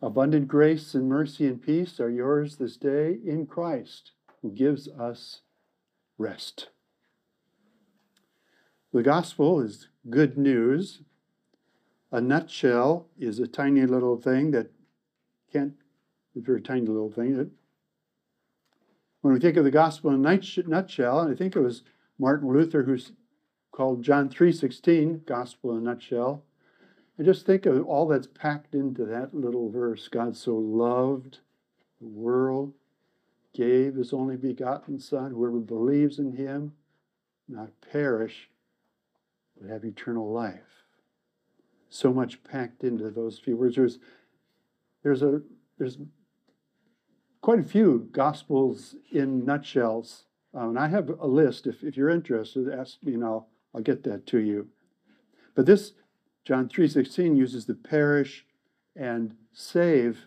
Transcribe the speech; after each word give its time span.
Abundant 0.00 0.46
grace 0.46 0.94
and 0.94 1.08
mercy 1.08 1.48
and 1.48 1.60
peace 1.60 1.98
are 1.98 2.10
yours 2.10 2.54
this 2.56 2.76
day 2.76 3.18
in 3.26 3.46
Christ, 3.46 4.12
who 4.40 4.52
gives 4.52 4.88
us 4.88 5.40
rest. 6.16 6.68
The 8.92 9.02
gospel 9.02 9.60
is 9.60 9.88
good 10.08 10.38
news. 10.38 11.02
A 12.12 12.20
nutshell 12.20 13.08
is 13.18 13.40
a 13.40 13.48
tiny 13.48 13.84
little 13.84 14.16
thing 14.16 14.52
that 14.52 14.70
can't 15.52 15.74
a 16.36 16.40
very 16.40 16.62
tiny 16.62 16.86
little 16.86 17.10
thing. 17.10 17.36
That 17.36 17.50
when 19.20 19.34
we 19.34 19.40
think 19.40 19.56
of 19.56 19.64
the 19.64 19.70
gospel 19.70 20.10
in 20.10 20.24
a 20.24 20.68
nutshell, 20.68 21.20
and 21.20 21.32
I 21.32 21.36
think 21.36 21.56
it 21.56 21.60
was 21.60 21.82
Martin 22.18 22.52
Luther 22.52 22.82
who's 22.84 23.12
called 23.70 24.02
John 24.02 24.28
3:16 24.28 25.24
gospel 25.26 25.72
in 25.72 25.78
a 25.78 25.80
nutshell. 25.80 26.44
And 27.16 27.26
just 27.26 27.46
think 27.46 27.66
of 27.66 27.84
all 27.86 28.06
that's 28.06 28.26
packed 28.26 28.74
into 28.74 29.04
that 29.04 29.34
little 29.34 29.68
verse. 29.68 30.08
God 30.08 30.36
so 30.36 30.56
loved 30.56 31.40
the 32.00 32.08
world, 32.08 32.72
gave 33.52 33.94
his 33.94 34.12
only 34.12 34.36
begotten 34.36 34.98
Son, 34.98 35.32
whoever 35.32 35.58
believes 35.58 36.18
in 36.18 36.32
him, 36.32 36.72
not 37.48 37.68
perish, 37.80 38.48
but 39.60 39.70
have 39.70 39.84
eternal 39.84 40.32
life. 40.32 40.84
So 41.90 42.12
much 42.12 42.42
packed 42.42 42.82
into 42.82 43.10
those 43.10 43.38
few 43.38 43.56
words. 43.56 43.76
There's, 43.76 43.98
there's 45.02 45.22
a 45.22 45.42
there's 45.78 45.98
quite 47.42 47.58
a 47.58 47.64
few 47.64 48.08
gospels 48.12 48.94
in 49.10 49.44
nutshells. 49.44 50.24
Um, 50.54 50.70
and 50.70 50.78
I 50.78 50.88
have 50.88 51.10
a 51.10 51.26
list. 51.26 51.66
If, 51.66 51.82
if 51.82 51.96
you're 51.96 52.08
interested, 52.08 52.72
ask 52.72 53.02
me 53.02 53.14
and 53.14 53.24
I'll, 53.24 53.48
I'll 53.74 53.82
get 53.82 54.04
that 54.04 54.26
to 54.28 54.38
you. 54.38 54.68
But 55.54 55.66
this, 55.66 55.92
John 56.44 56.68
3.16, 56.68 57.36
uses 57.36 57.66
the 57.66 57.74
perish 57.74 58.46
and 58.96 59.34
save 59.52 60.26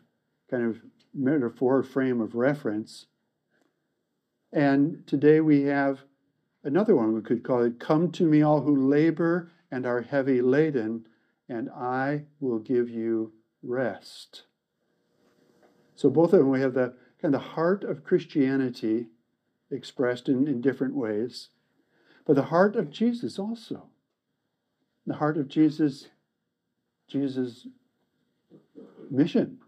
kind 0.52 0.64
of 0.64 0.82
metaphor 1.14 1.82
frame 1.82 2.22
of 2.22 2.36
reference. 2.36 3.08
And 4.52 5.08
today 5.08 5.40
we 5.40 5.64
have 5.64 6.02
another 6.64 6.96
one 6.96 7.14
we 7.14 7.22
could 7.22 7.44
call 7.44 7.64
it 7.64 7.80
Come 7.80 8.12
to 8.12 8.26
me, 8.26 8.42
all 8.42 8.62
who 8.62 8.90
labor 8.90 9.52
and 9.72 9.86
are 9.86 10.02
heavy 10.02 10.42
laden, 10.42 11.08
and 11.48 11.70
I 11.70 12.24
will 12.40 12.60
give 12.60 12.90
you 12.90 13.34
rest. 13.64 14.44
So 15.96 16.10
both 16.10 16.34
of 16.34 16.40
them 16.40 16.50
we 16.50 16.60
have 16.62 16.74
the 16.74 16.94
of 17.26 17.32
the 17.32 17.40
heart 17.40 17.84
of 17.84 18.04
Christianity 18.04 19.08
expressed 19.72 20.30
in, 20.30 20.48
in 20.48 20.62
different 20.62 20.96
ways, 20.96 21.50
but 22.26 22.36
the 22.36 22.44
heart 22.44 22.76
of 22.76 22.90
Jesus 22.90 23.38
also. 23.38 23.90
The 25.08 25.16
heart 25.16 25.38
of 25.38 25.48
Jesus, 25.48 26.08
Jesus' 27.08 27.68
mission. 29.12 29.60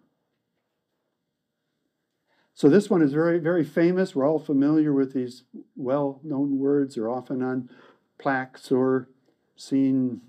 So 2.55 2.69
this 2.69 2.89
one 2.89 3.03
is 3.03 3.14
very, 3.14 3.38
very 3.38 3.64
famous. 3.64 4.16
We're 4.16 4.27
all 4.27 4.39
familiar 4.39 4.92
with 4.92 5.14
these 5.14 5.44
well-known 5.75 6.58
words. 6.58 6.95
They're 6.95 7.09
often 7.09 7.44
on 7.44 7.69
plaques 8.17 8.71
or 8.71 9.09
seen 9.55 10.21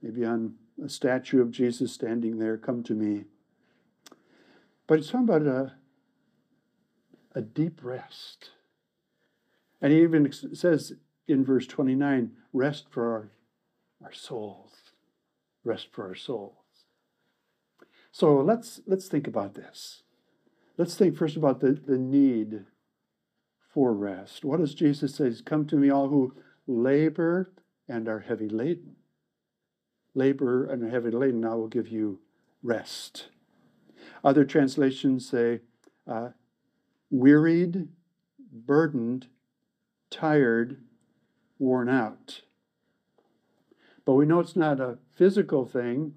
maybe 0.00 0.24
on 0.24 0.54
a 0.82 0.88
statue 0.88 1.42
of 1.42 1.50
Jesus 1.50 1.92
standing 1.92 2.38
there, 2.38 2.56
come 2.56 2.82
to 2.84 2.94
me. 2.94 3.24
But 4.86 5.00
it's 5.00 5.10
talking 5.10 5.28
about 5.28 5.42
a, 5.42 5.74
a 7.34 7.40
deep 7.40 7.80
rest. 7.82 8.50
And 9.80 9.92
he 9.92 10.02
even 10.02 10.30
says 10.32 10.94
in 11.26 11.44
verse 11.44 11.66
29 11.66 12.32
rest 12.52 12.86
for 12.90 13.10
our, 13.12 13.30
our 14.04 14.12
souls. 14.12 14.72
Rest 15.64 15.88
for 15.92 16.06
our 16.08 16.14
souls. 16.14 16.54
So 18.12 18.36
let's, 18.36 18.80
let's 18.86 19.08
think 19.08 19.26
about 19.26 19.54
this. 19.54 20.02
Let's 20.76 20.94
think 20.94 21.16
first 21.16 21.36
about 21.36 21.60
the, 21.60 21.72
the 21.72 21.98
need 21.98 22.64
for 23.72 23.92
rest. 23.92 24.44
What 24.44 24.60
does 24.60 24.74
Jesus 24.74 25.14
say? 25.14 25.32
Come 25.44 25.66
to 25.66 25.76
me, 25.76 25.90
all 25.90 26.08
who 26.08 26.34
labor 26.66 27.52
and 27.88 28.08
are 28.08 28.20
heavy 28.20 28.48
laden. 28.48 28.96
Labor 30.14 30.66
and 30.66 30.82
are 30.82 30.90
heavy 30.90 31.10
laden, 31.10 31.44
I 31.44 31.54
will 31.54 31.68
give 31.68 31.88
you 31.88 32.20
rest. 32.62 33.28
Other 34.24 34.44
translations 34.44 35.28
say, 35.28 35.60
uh, 36.06 36.30
wearied, 37.10 37.88
burdened, 38.52 39.26
tired, 40.10 40.78
worn 41.58 41.88
out. 41.88 42.42
But 44.04 44.14
we 44.14 44.26
know 44.26 44.40
it's 44.40 44.56
not 44.56 44.80
a 44.80 44.98
physical 45.14 45.66
thing 45.66 46.14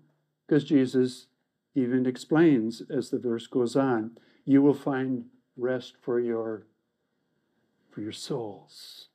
because 0.47 0.63
Jesus 0.63 1.27
even 1.75 2.05
explains 2.05 2.81
as 2.89 3.09
the 3.09 3.19
verse 3.19 3.47
goes 3.47 3.75
on, 3.75 4.17
you 4.45 4.61
will 4.61 4.73
find 4.73 5.25
rest 5.57 5.95
for 6.01 6.19
your 6.19 6.65
for 7.91 8.01
your 8.01 8.11
souls. 8.11 9.07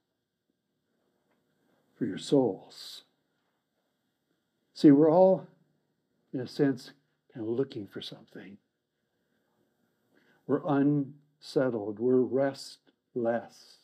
For 1.97 2.05
your 2.05 2.19
souls. 2.19 3.03
See, 4.73 4.93
we're 4.93 5.11
all, 5.11 5.49
in 6.33 6.39
a 6.39 6.47
sense, 6.47 6.93
kind 7.35 7.45
of 7.45 7.53
looking 7.53 7.89
for 7.89 8.01
something. 8.01 8.57
We're 10.47 10.65
un 10.65 11.15
settled. 11.41 11.99
We're 11.99 12.21
restless. 12.21 13.77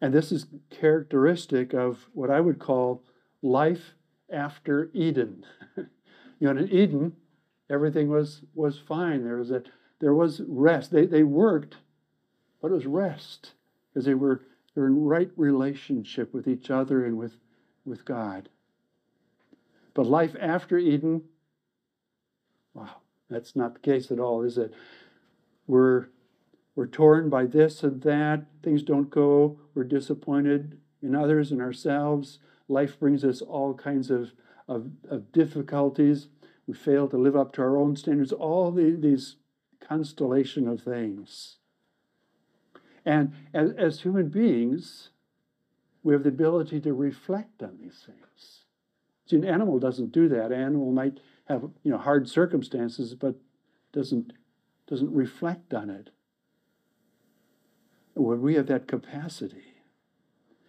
And 0.00 0.12
this 0.12 0.32
is 0.32 0.46
characteristic 0.70 1.72
of 1.72 2.06
what 2.12 2.30
I 2.30 2.40
would 2.40 2.58
call 2.58 3.02
life 3.42 3.94
after 4.30 4.90
Eden. 4.92 5.44
you 5.76 5.86
know, 6.40 6.50
in 6.50 6.68
Eden, 6.70 7.16
everything 7.70 8.08
was, 8.08 8.42
was 8.54 8.78
fine. 8.78 9.24
There 9.24 9.36
was 9.36 9.50
a 9.50 9.62
there 10.04 10.14
was 10.14 10.42
rest. 10.46 10.90
They, 10.90 11.06
they 11.06 11.22
worked, 11.22 11.76
but 12.60 12.70
it 12.70 12.74
was 12.74 12.84
rest 12.84 13.52
because 13.88 14.04
they 14.04 14.12
were, 14.12 14.42
they 14.74 14.82
were 14.82 14.88
in 14.88 15.04
right 15.04 15.30
relationship 15.36 16.34
with 16.34 16.46
each 16.46 16.70
other 16.70 17.06
and 17.06 17.16
with, 17.16 17.32
with 17.84 18.04
God. 18.04 18.50
But 19.94 20.06
life 20.06 20.36
after 20.38 20.76
Eden, 20.76 21.22
wow, 22.74 22.96
that's 23.30 23.56
not 23.56 23.74
the 23.74 23.80
case 23.80 24.10
at 24.10 24.20
all, 24.20 24.42
is 24.42 24.58
it? 24.58 24.72
We're, 25.66 26.08
we're 26.74 26.86
torn 26.86 27.30
by 27.30 27.46
this 27.46 27.82
and 27.82 28.02
that. 28.02 28.46
Things 28.62 28.82
don't 28.82 29.10
go. 29.10 29.58
We're 29.74 29.84
disappointed 29.84 30.78
in 31.02 31.14
others 31.14 31.50
and 31.50 31.60
ourselves. 31.60 32.38
Life 32.68 32.98
brings 32.98 33.24
us 33.24 33.40
all 33.40 33.74
kinds 33.74 34.10
of, 34.10 34.32
of, 34.68 34.90
of 35.08 35.32
difficulties. 35.32 36.28
We 36.66 36.74
fail 36.74 37.08
to 37.08 37.18
live 37.18 37.36
up 37.36 37.52
to 37.54 37.62
our 37.62 37.76
own 37.76 37.96
standards. 37.96 38.32
All 38.32 38.70
the, 38.70 38.96
these 38.98 39.36
constellation 39.80 40.66
of 40.66 40.82
things. 40.82 41.56
And 43.04 43.32
as, 43.52 43.70
as 43.72 44.00
human 44.00 44.28
beings, 44.28 45.10
we 46.02 46.14
have 46.14 46.22
the 46.22 46.30
ability 46.30 46.80
to 46.80 46.92
reflect 46.92 47.62
on 47.62 47.78
these 47.80 48.02
things. 48.06 48.64
See, 49.26 49.36
an 49.36 49.44
animal 49.44 49.78
doesn't 49.78 50.12
do 50.12 50.28
that. 50.28 50.52
An 50.52 50.60
animal 50.60 50.90
might 50.92 51.20
have 51.46 51.62
you 51.82 51.90
know 51.90 51.98
hard 51.98 52.28
circumstances, 52.28 53.14
but 53.14 53.36
doesn't 53.92 54.32
doesn't 54.86 55.12
reflect 55.12 55.72
on 55.74 55.90
it. 55.90 56.10
When 58.14 58.42
we 58.42 58.54
have 58.54 58.66
that 58.68 58.86
capacity, 58.86 59.64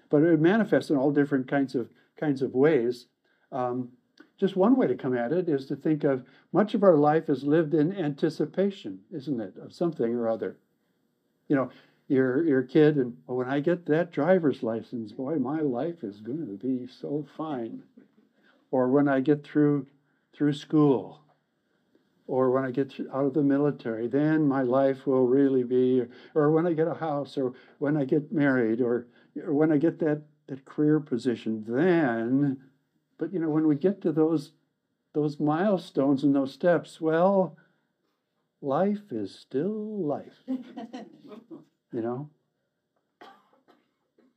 but 0.10 0.24
it 0.24 0.40
manifests 0.40 0.90
in 0.90 0.98
all 0.98 1.12
different 1.12 1.48
kinds 1.48 1.76
of 1.76 1.90
kinds 2.18 2.42
of 2.42 2.54
ways. 2.54 3.08
Um, 3.52 3.90
just 4.38 4.56
one 4.56 4.76
way 4.76 4.88
to 4.88 4.96
come 4.96 5.16
at 5.16 5.32
it 5.32 5.48
is 5.48 5.66
to 5.68 5.76
think 5.76 6.04
of 6.04 6.26
much 6.52 6.74
of 6.74 6.84
our 6.84 6.96
life 6.96 7.30
is 7.30 7.44
lived 7.44 7.74
in 7.74 7.96
anticipation, 7.96 9.00
isn't 9.12 9.40
it, 9.40 9.54
of 9.62 9.74
something 9.74 10.14
or 10.14 10.28
other. 10.28 10.58
You 11.48 11.56
know, 11.56 11.70
you're, 12.08 12.46
you're 12.46 12.64
kid, 12.64 12.98
and 12.98 13.16
well, 13.28 13.38
when 13.38 13.50
I 13.50 13.62
get 13.62 13.86
that 13.86 14.12
driver's 14.12 14.62
license, 14.62 15.12
boy, 15.12 15.36
my 15.36 15.62
life 15.62 16.04
is 16.04 16.20
going 16.20 16.46
to 16.48 16.58
be 16.58 16.88
so 16.88 17.26
fine. 17.38 17.84
Or 18.72 18.90
when 18.90 19.08
I 19.08 19.22
get 19.22 19.44
through 19.44 19.88
through 20.36 20.54
school 20.54 21.26
or 22.28 22.50
when 22.52 22.64
I 22.64 22.72
get 22.72 22.94
out 23.14 23.26
of 23.26 23.34
the 23.34 23.44
military, 23.44 24.08
then 24.08 24.48
my 24.48 24.64
life 24.64 25.06
will 25.06 25.28
really 25.28 25.64
be, 25.64 26.04
or 26.34 26.52
when 26.52 26.66
I 26.66 26.74
get 26.74 26.88
a 26.88 26.96
house, 26.96 27.38
or 27.38 27.54
when 27.78 27.96
I 27.98 28.06
get 28.06 28.32
married, 28.32 28.82
or, 28.82 29.08
or 29.44 29.54
when 29.54 29.72
I 29.72 29.78
get 29.78 30.00
that, 30.00 30.24
that 30.48 30.66
career 30.66 31.00
position, 31.00 31.64
then, 31.68 32.58
but 33.18 33.32
you 33.32 33.40
know, 33.40 33.50
when 33.50 33.68
we 33.68 33.76
get 33.76 34.02
to 34.02 34.12
those, 34.12 34.54
those 35.14 35.40
milestones 35.40 36.24
and 36.24 36.36
those 36.36 36.52
steps, 36.52 37.00
well, 37.00 37.58
life 38.62 39.12
is 39.12 39.34
still 39.34 40.04
life, 40.04 40.44
you 40.48 42.02
know? 42.02 42.30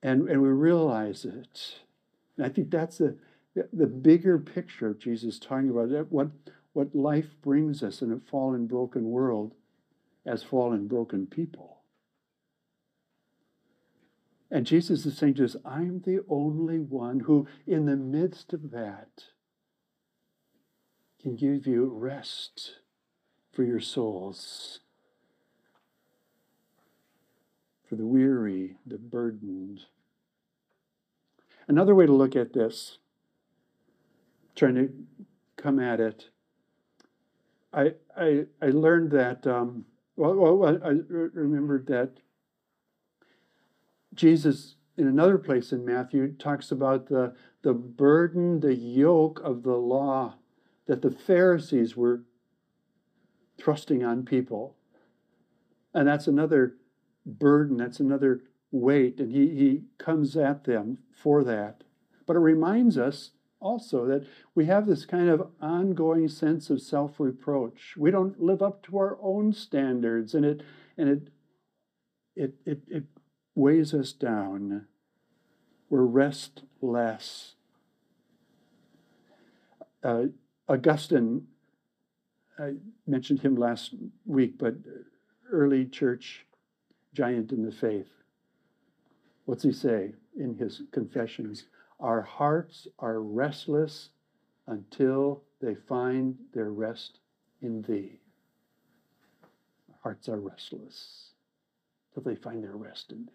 And, 0.03 0.29
and 0.29 0.43
we 0.43 0.49
realize 0.49 1.25
it. 1.25 1.81
And 2.37 2.47
I 2.47 2.51
think 2.51 2.71
that's 2.71 2.99
the, 2.99 3.17
the 3.73 3.87
bigger 3.87 4.39
picture 4.39 4.89
of 4.89 4.99
Jesus 4.99 5.39
talking 5.39 5.71
about. 5.71 6.11
What, 6.11 6.29
what 6.73 6.95
life 6.95 7.35
brings 7.43 7.83
us 7.83 8.03
in 8.03 8.13
a 8.13 8.21
fallen, 8.31 8.67
broken 8.67 9.11
world 9.11 9.55
as 10.27 10.43
fallen, 10.43 10.87
broken 10.87 11.27
people. 11.27 11.79
And 14.51 14.67
Jesus 14.67 15.05
is 15.05 15.17
saying 15.17 15.35
to 15.35 15.45
us, 15.45 15.57
I'm 15.65 16.01
the 16.01 16.21
only 16.29 16.79
one 16.79 17.21
who, 17.21 17.47
in 17.67 17.87
the 17.87 17.97
midst 17.97 18.53
of 18.53 18.71
that, 18.71 19.25
can 21.21 21.37
give 21.37 21.67
you 21.67 21.87
rest 21.87 22.77
for 23.53 23.63
your 23.63 23.81
souls, 23.81 24.81
for 27.89 27.97
the 27.97 28.07
weary, 28.07 28.77
the 28.87 28.99
burdened. 28.99 29.81
Another 31.67 31.95
way 31.95 32.07
to 32.07 32.13
look 32.13 32.37
at 32.37 32.55
this, 32.55 32.99
trying 34.59 34.75
to 34.75 34.93
come 35.57 35.79
at 35.79 36.01
it, 36.01 36.31
I, 37.73 37.93
I, 38.17 38.45
I 38.61 38.67
learned 38.67 39.13
that, 39.13 39.47
um, 39.47 39.85
well, 40.17 40.35
well, 40.35 40.79
I 40.85 40.95
remembered 41.09 41.87
that 41.87 42.19
Jesus, 44.15 44.75
in 44.97 45.07
another 45.07 45.39
place 45.39 45.71
in 45.71 45.85
Matthew, 45.85 46.33
talks 46.33 46.73
about 46.73 47.07
the, 47.07 47.35
the 47.63 47.73
burden, 47.73 48.59
the 48.59 48.75
yoke 48.75 49.41
of 49.45 49.63
the 49.63 49.77
law 49.77 50.35
that 50.87 51.03
the 51.03 51.11
Pharisees 51.11 51.97
were 51.97 52.23
thrusting 53.59 54.05
on 54.05 54.25
people. 54.25 54.75
And 55.95 56.09
that's 56.09 56.27
another 56.27 56.77
burden, 57.25 57.77
that's 57.77 58.01
another 58.01 58.43
weight, 58.73 59.21
and 59.21 59.31
he, 59.31 59.49
he 59.55 59.83
comes 59.99 60.37
at 60.37 60.65
them 60.65 60.99
for 61.13 61.45
that. 61.45 61.85
But 62.27 62.37
it 62.37 62.41
reminds 62.41 62.99
us 62.99 63.31
also 63.61 64.07
that 64.07 64.27
we 64.55 64.67
have 64.67 64.87
this 64.87 65.05
kind 65.05 65.29
of 65.29 65.49
ongoing 65.61 66.29
sense 66.29 66.71
of 66.71 66.81
self-reproach. 66.81 67.95
We 67.97 68.11
don't 68.11 68.41
live 68.41 68.63
up 68.63 68.83
to 68.85 68.99
our 68.99 69.19
own 69.21 69.53
standards, 69.53 70.35
and 70.35 70.45
it 70.45 70.63
and 70.97 71.09
it 71.09 71.29
it 72.37 72.55
it, 72.65 72.83
it 72.89 73.05
weighs 73.55 73.93
us 73.95 74.13
down. 74.13 74.87
We're 75.91 76.05
restless. 76.05 77.55
Uh, 80.03 80.27
Augustine, 80.69 81.47
I 82.59 82.75
mentioned 83.07 83.41
him 83.41 83.57
last 83.57 83.95
week, 84.27 84.59
but 84.59 84.75
early 85.51 85.87
church 85.87 86.47
giant 87.15 87.51
in 87.53 87.65
the 87.65 87.73
faith. 87.73 88.09
What's 89.47 89.65
he 89.65 89.73
say 89.73 90.13
in 90.39 90.55
his 90.55 90.83
confessions? 90.93 91.65
Our 92.01 92.23
hearts 92.23 92.87
are 92.99 93.21
restless 93.21 94.11
until 94.67 95.43
they 95.61 95.75
find 95.75 96.37
their 96.53 96.71
rest 96.71 97.19
in 97.61 97.83
thee. 97.83 98.21
Our 99.89 99.99
hearts 100.03 100.29
are 100.29 100.39
restless 100.39 101.31
until 102.15 102.31
they 102.31 102.37
find 102.37 102.63
their 102.63 102.77
rest 102.77 103.11
in 103.11 103.25
thee. 103.27 103.33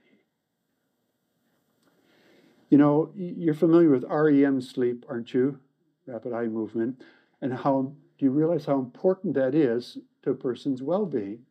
You 2.69 2.77
know, 2.77 3.11
you're 3.15 3.53
familiar 3.53 3.89
with 3.89 4.05
REM 4.05 4.61
sleep, 4.61 5.05
aren't 5.09 5.33
you? 5.33 5.59
Rapid 6.07 6.33
eye 6.33 6.47
movement. 6.47 7.03
And 7.41 7.53
how 7.53 7.93
do 8.17 8.25
you 8.25 8.31
realize 8.31 8.65
how 8.65 8.79
important 8.79 9.33
that 9.35 9.53
is 9.53 9.97
to 10.23 10.31
a 10.31 10.35
person's 10.35 10.81
well 10.81 11.05
being? 11.05 11.45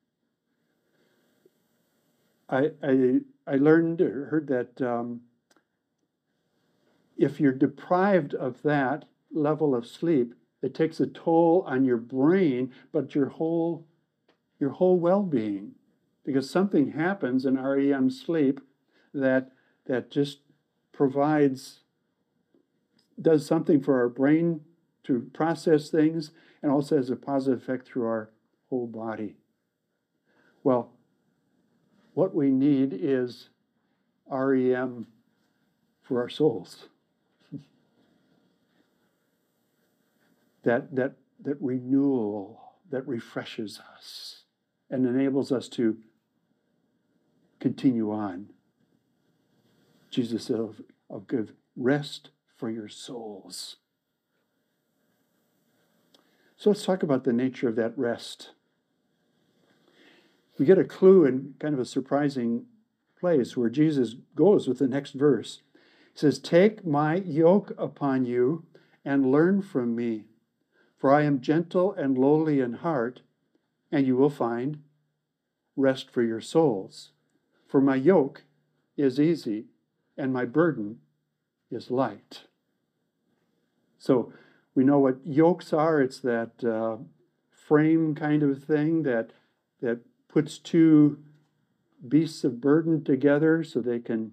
I, 2.49 2.71
I, 2.83 3.21
I 3.47 3.57
learned 3.57 4.01
or 4.01 4.27
heard 4.27 4.47
that 4.49 4.83
um, 4.83 5.21
if 7.23 7.39
you're 7.39 7.53
deprived 7.53 8.35
of 8.35 8.63
that 8.63 9.05
level 9.31 9.77
of 9.77 9.87
sleep, 9.87 10.35
it 10.61 10.75
takes 10.75 10.99
a 10.99 11.07
toll 11.07 11.65
on 11.69 11.85
your 11.85 11.97
brain, 11.97 12.73
but 12.93 13.15
your 13.15 13.29
whole 13.29 13.87
your 14.59 14.71
whole 14.71 14.99
well-being, 14.99 15.73
because 16.25 16.49
something 16.49 16.93
happens 16.93 17.45
in 17.45 17.61
REM 17.61 18.11
sleep 18.11 18.61
that 19.15 19.53
that 19.87 20.11
just 20.11 20.41
provides 20.93 21.81
does 23.21 23.47
something 23.47 23.81
for 23.81 24.01
our 24.01 24.09
brain 24.09 24.61
to 25.05 25.31
process 25.33 25.91
things 25.91 26.33
and 26.61 26.73
also 26.73 26.97
has 26.97 27.11
a 27.11 27.17
positive 27.17 27.63
effect 27.63 27.87
through 27.87 28.07
our 28.07 28.31
whole 28.69 28.87
body. 28.87 29.37
Well, 30.65 30.91
what 32.15 32.35
we 32.35 32.51
need 32.51 32.93
is 32.93 33.49
REM 34.29 35.07
for 36.03 36.21
our 36.21 36.29
souls. 36.29 36.89
That, 40.63 40.95
that, 40.95 41.15
that 41.43 41.57
renewal 41.61 42.61
that 42.91 43.07
refreshes 43.07 43.81
us 43.97 44.45
and 44.91 45.07
enables 45.07 45.51
us 45.51 45.69
to 45.69 45.97
continue 47.59 48.11
on. 48.13 48.51
Jesus 50.11 50.45
said, 50.45 50.61
I'll 51.11 51.21
give 51.21 51.53
rest 51.77 52.31
for 52.57 52.71
your 52.71 52.89
souls. 52.89 53.77
So 56.57 56.71
let's 56.71 56.85
talk 56.85 57.03
about 57.03 57.25
the 57.25 57.33
nature 57.33 57.69
of 57.69 57.77
that 57.77 57.97
rest. 57.97 58.51
We 60.59 60.67
get 60.67 60.79
a 60.79 60.85
clue 60.85 61.25
in 61.25 61.55
kind 61.59 61.75
of 61.75 61.81
a 61.81 61.85
surprising 61.85 62.67
place 63.19 63.57
where 63.57 63.71
Jesus 63.71 64.17
goes 64.37 64.69
with 64.69 64.79
the 64.79 64.87
next 64.87 65.13
verse. 65.13 65.63
He 66.13 66.19
says, 66.19 66.39
Take 66.39 66.87
my 66.87 67.17
yoke 67.17 67.73
upon 67.79 68.27
you 68.27 68.65
and 69.05 69.33
learn 69.33 69.63
from 69.63 69.97
me, 69.97 70.27
for 71.03 71.13
I 71.13 71.23
am 71.23 71.41
gentle 71.41 71.93
and 71.95 72.17
lowly 72.17 72.61
in 72.61 72.75
heart, 72.75 73.23
and 73.91 74.07
you 74.07 74.17
will 74.17 74.31
find 74.31 74.85
rest 75.75 76.09
for 76.09 76.23
your 76.23 76.41
souls. 76.41 77.11
For 77.67 77.81
my 77.81 77.97
yoke 77.97 78.45
is 78.97 79.19
easy 79.19 79.65
and 80.17 80.33
my 80.33 80.45
burden 80.45 81.01
is 81.73 81.91
light. 81.91 82.43
So 83.99 84.33
we 84.77 84.85
know 84.85 85.01
what 85.01 85.27
yokes 85.27 85.73
are. 85.73 86.01
It's 86.01 86.21
that 86.21 86.63
uh, 86.63 86.99
frame 87.51 88.15
kind 88.15 88.45
of 88.45 88.63
thing 88.63 89.03
that 89.03 89.31
that 89.81 90.03
puts 90.29 90.57
two 90.57 91.19
beasts 92.07 92.45
of 92.45 92.61
burden 92.61 93.03
together 93.03 93.65
so 93.65 93.81
they 93.81 93.99
can 93.99 94.31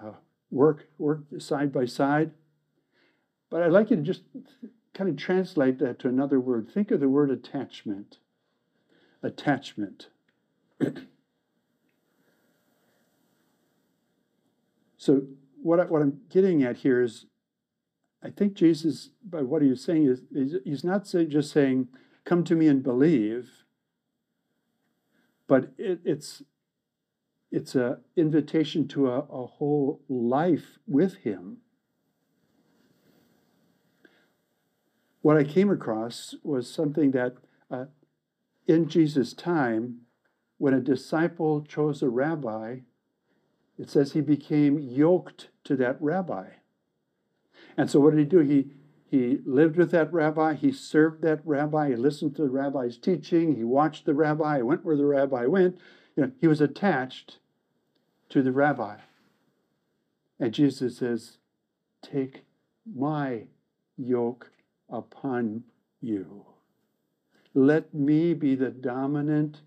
uh, 0.00 0.12
work 0.52 0.86
work 0.98 1.24
side 1.38 1.72
by 1.72 1.84
side. 1.84 2.30
But 3.50 3.64
I'd 3.64 3.72
like 3.72 3.90
you 3.90 3.96
to 3.96 4.02
just 4.02 4.22
kind 4.96 5.10
of 5.10 5.16
translate 5.16 5.78
that 5.78 5.98
to 6.00 6.08
another 6.08 6.40
word. 6.40 6.70
Think 6.72 6.90
of 6.90 7.00
the 7.00 7.08
word 7.08 7.30
attachment. 7.30 8.16
Attachment. 9.22 10.08
so 14.96 15.22
what, 15.62 15.80
I, 15.80 15.84
what 15.84 16.02
I'm 16.02 16.20
getting 16.30 16.62
at 16.62 16.78
here 16.78 17.02
is 17.02 17.26
I 18.22 18.30
think 18.30 18.54
Jesus, 18.54 19.10
by 19.22 19.42
what 19.42 19.62
he's 19.62 19.84
saying, 19.84 20.06
is, 20.06 20.22
is 20.32 20.56
he's 20.64 20.84
not 20.84 21.06
say, 21.06 21.26
just 21.26 21.52
saying, 21.52 21.88
come 22.24 22.42
to 22.44 22.54
me 22.56 22.66
and 22.66 22.82
believe, 22.82 23.50
but 25.46 25.72
it, 25.78 26.00
it's 26.04 26.42
it's 27.52 27.76
an 27.76 27.98
invitation 28.16 28.88
to 28.88 29.08
a, 29.08 29.20
a 29.20 29.46
whole 29.46 30.02
life 30.08 30.78
with 30.86 31.16
him. 31.18 31.58
What 35.26 35.36
I 35.36 35.42
came 35.42 35.70
across 35.70 36.36
was 36.44 36.72
something 36.72 37.10
that 37.10 37.34
uh, 37.68 37.86
in 38.68 38.88
Jesus' 38.88 39.34
time, 39.34 40.02
when 40.58 40.72
a 40.72 40.78
disciple 40.78 41.62
chose 41.62 42.00
a 42.00 42.08
rabbi, 42.08 42.82
it 43.76 43.90
says 43.90 44.12
he 44.12 44.20
became 44.20 44.78
yoked 44.78 45.48
to 45.64 45.74
that 45.78 46.00
rabbi. 46.00 46.50
And 47.76 47.90
so 47.90 47.98
what 47.98 48.10
did 48.10 48.20
he 48.20 48.24
do? 48.24 48.38
He 48.38 48.70
he 49.04 49.40
lived 49.44 49.76
with 49.76 49.90
that 49.90 50.12
rabbi, 50.12 50.54
he 50.54 50.70
served 50.70 51.22
that 51.22 51.40
rabbi, 51.44 51.88
he 51.88 51.96
listened 51.96 52.36
to 52.36 52.42
the 52.42 52.50
rabbi's 52.50 52.96
teaching, 52.96 53.56
he 53.56 53.64
watched 53.64 54.06
the 54.06 54.14
rabbi, 54.14 54.62
went 54.62 54.84
where 54.84 54.96
the 54.96 55.06
rabbi 55.06 55.46
went. 55.46 55.76
You 56.14 56.26
know, 56.26 56.32
he 56.40 56.46
was 56.46 56.60
attached 56.60 57.40
to 58.28 58.44
the 58.44 58.52
rabbi. 58.52 58.98
And 60.38 60.54
Jesus 60.54 60.98
says, 60.98 61.38
Take 62.00 62.44
my 62.84 63.46
yoke 63.96 64.52
upon 64.88 65.64
you. 66.00 66.44
Let 67.54 67.94
me 67.94 68.34
be 68.34 68.54
the 68.54 68.70
dominant 68.70 69.62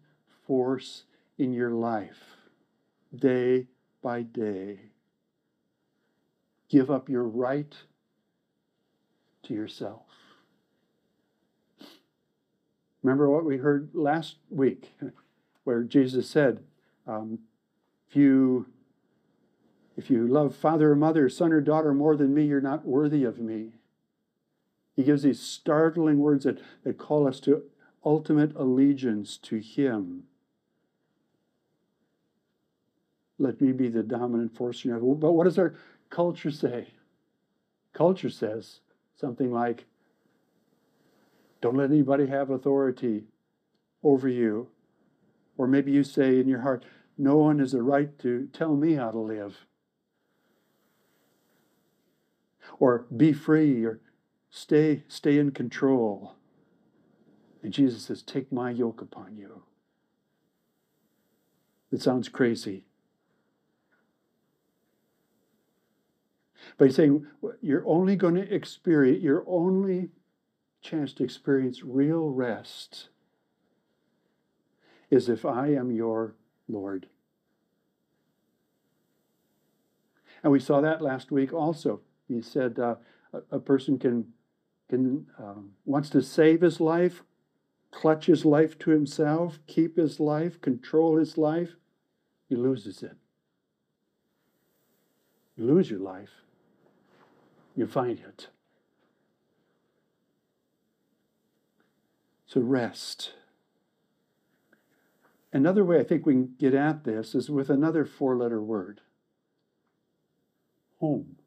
force 0.45 1.03
in 1.37 1.53
your 1.53 1.71
life, 1.71 2.37
day 3.15 3.67
by 4.01 4.21
day. 4.21 4.79
Give 6.69 6.91
up 6.91 7.09
your 7.09 7.23
right 7.23 7.73
to 9.43 9.53
yourself. 9.53 10.03
Remember 13.01 13.29
what 13.29 13.45
we 13.45 13.57
heard 13.57 13.89
last 13.93 14.35
week, 14.49 14.93
where 15.63 15.83
Jesus 15.83 16.29
said, 16.29 16.63
um, 17.07 17.39
if 18.09 18.15
you 18.15 18.67
if 19.97 20.09
you 20.09 20.25
love 20.27 20.55
father 20.55 20.91
or 20.91 20.95
mother, 20.95 21.27
son 21.27 21.51
or 21.51 21.59
daughter 21.59 21.93
more 21.93 22.15
than 22.15 22.33
me, 22.33 22.45
you're 22.45 22.61
not 22.61 22.85
worthy 22.85 23.25
of 23.25 23.39
me. 23.39 23.73
He 24.99 25.05
gives 25.05 25.23
these 25.23 25.39
startling 25.39 26.19
words 26.19 26.43
that, 26.43 26.59
that 26.83 26.97
call 26.97 27.25
us 27.25 27.39
to 27.39 27.63
ultimate 28.03 28.53
allegiance 28.57 29.37
to 29.37 29.55
Him. 29.55 30.23
Let 33.37 33.61
me 33.61 33.71
be 33.71 33.87
the 33.87 34.03
dominant 34.03 34.57
force 34.57 34.83
in 34.83 34.89
your 34.89 34.99
life. 34.99 35.21
But 35.21 35.31
what 35.31 35.45
does 35.45 35.57
our 35.57 35.73
culture 36.09 36.51
say? 36.51 36.89
Culture 37.93 38.29
says 38.29 38.81
something 39.15 39.53
like, 39.53 39.85
don't 41.61 41.77
let 41.77 41.91
anybody 41.91 42.27
have 42.27 42.49
authority 42.49 43.23
over 44.03 44.27
you. 44.27 44.67
Or 45.57 45.65
maybe 45.65 45.93
you 45.93 46.03
say 46.03 46.41
in 46.41 46.49
your 46.49 46.59
heart, 46.59 46.83
no 47.17 47.37
one 47.37 47.59
has 47.59 47.73
a 47.73 47.81
right 47.81 48.19
to 48.19 48.49
tell 48.51 48.75
me 48.75 48.95
how 48.95 49.11
to 49.11 49.19
live. 49.19 49.65
Or 52.79 53.05
be 53.15 53.31
free, 53.31 53.85
or 53.85 54.01
stay, 54.49 55.03
stay 55.07 55.37
in 55.37 55.51
control. 55.51 56.35
And 57.63 57.73
Jesus 57.73 58.03
says, 58.03 58.21
Take 58.21 58.51
my 58.51 58.71
yoke 58.71 59.01
upon 59.01 59.37
you. 59.37 59.63
It 61.91 62.01
sounds 62.01 62.29
crazy. 62.29 62.85
But 66.77 66.85
he's 66.85 66.95
saying 66.95 67.25
you're 67.61 67.87
only 67.87 68.15
going 68.15 68.35
to 68.35 68.53
experience, 68.53 69.23
your 69.23 69.43
only 69.47 70.09
chance 70.81 71.13
to 71.13 71.23
experience 71.23 71.83
real 71.83 72.29
rest 72.29 73.09
is 75.09 75.27
if 75.27 75.45
I 75.45 75.69
am 75.69 75.91
your 75.91 76.35
Lord. 76.67 77.07
And 80.43 80.51
we 80.51 80.59
saw 80.59 80.81
that 80.81 81.01
last 81.01 81.31
week 81.31 81.53
also. 81.53 82.01
He 82.27 82.41
said 82.41 82.79
uh, 82.79 82.95
a, 83.33 83.57
a, 83.57 83.59
person 83.59 83.97
can, 83.97 84.25
can 84.89 85.27
um, 85.37 85.71
wants 85.85 86.09
to 86.09 86.21
save 86.21 86.61
his 86.61 86.79
life, 86.79 87.23
clutch 87.91 88.25
his 88.25 88.43
life 88.43 88.77
to 88.79 88.91
himself, 88.91 89.59
keep 89.67 89.97
his 89.97 90.19
life, 90.19 90.59
control 90.61 91.17
his 91.17 91.37
life. 91.37 91.75
He 92.47 92.55
loses 92.55 93.03
it. 93.03 93.15
You 95.55 95.65
lose 95.65 95.89
your 95.89 95.99
life, 95.99 96.31
you 97.75 97.85
find 97.85 98.19
it. 98.19 98.47
So 102.47 102.61
rest. 102.61 103.33
Another 105.51 105.83
way 105.83 105.99
I 105.99 106.03
think 106.03 106.25
we 106.25 106.33
can 106.33 106.53
get 106.57 106.73
at 106.73 107.03
this 107.03 107.35
is 107.35 107.49
with 107.49 107.69
another 107.69 108.05
four 108.05 108.35
letter 108.35 108.61
word 108.61 109.01
home. 110.99 111.37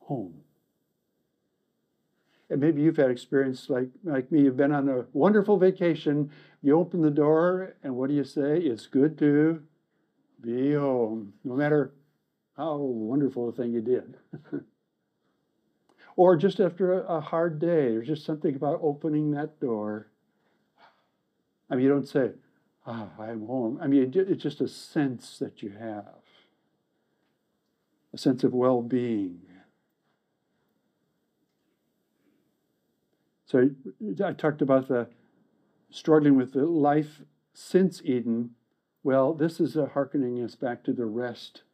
Home. 0.00 0.39
And 2.50 2.60
maybe 2.60 2.82
you've 2.82 2.96
had 2.96 3.10
experience 3.10 3.70
like, 3.70 3.88
like 4.04 4.30
me. 4.32 4.42
You've 4.42 4.56
been 4.56 4.72
on 4.72 4.88
a 4.88 5.06
wonderful 5.12 5.56
vacation. 5.56 6.30
You 6.62 6.78
open 6.78 7.00
the 7.00 7.10
door, 7.10 7.76
and 7.82 7.94
what 7.96 8.08
do 8.08 8.14
you 8.14 8.24
say? 8.24 8.58
It's 8.58 8.86
good 8.86 9.16
to 9.18 9.62
be 10.40 10.74
home, 10.74 11.32
no 11.44 11.54
matter 11.54 11.92
how 12.56 12.76
wonderful 12.76 13.50
the 13.50 13.56
thing 13.56 13.72
you 13.72 13.80
did. 13.80 14.16
or 16.16 16.36
just 16.36 16.60
after 16.60 17.00
a, 17.00 17.16
a 17.16 17.20
hard 17.20 17.58
day, 17.58 17.92
there's 17.92 18.08
just 18.08 18.26
something 18.26 18.54
about 18.54 18.80
opening 18.82 19.30
that 19.30 19.60
door 19.60 20.10
I 21.70 21.76
mean, 21.76 21.84
you 21.84 21.90
don't 21.90 22.08
say, 22.08 22.32
ah, 22.84 23.08
oh, 23.16 23.22
I'm 23.22 23.46
home. 23.46 23.78
I 23.80 23.86
mean, 23.86 24.12
it's 24.14 24.42
just 24.42 24.60
a 24.60 24.68
sense 24.68 25.38
that 25.38 25.62
you 25.62 25.70
have, 25.78 26.04
a 28.12 28.18
sense 28.18 28.42
of 28.42 28.52
well 28.52 28.82
being. 28.82 29.40
So 33.50 33.68
I 34.24 34.32
talked 34.32 34.62
about 34.62 34.86
the 34.86 35.08
struggling 35.90 36.36
with 36.36 36.52
the 36.52 36.66
life 36.66 37.22
since 37.52 38.00
Eden. 38.04 38.50
Well, 39.02 39.34
this 39.34 39.58
is 39.58 39.74
hearkening 39.74 40.40
us 40.40 40.54
back 40.54 40.84
to 40.84 40.92
the 40.92 41.06
rest 41.06 41.64